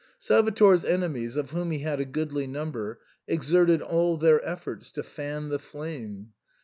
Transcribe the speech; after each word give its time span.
Salvator's 0.17 0.83
enemies, 0.83 1.35
of 1.35 1.51
whom 1.51 1.69
he 1.69 1.77
had 1.77 1.99
a 1.99 2.05
goodly 2.05 2.47
number, 2.47 2.99
exerted 3.27 3.83
all 3.83 4.17
their 4.17 4.43
efforts 4.43 4.89
to 4.89 5.03
fan 5.03 5.49
the 5.49 5.59
flame. 5.59 6.31